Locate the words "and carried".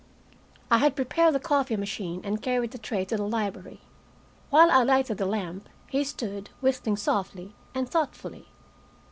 2.23-2.71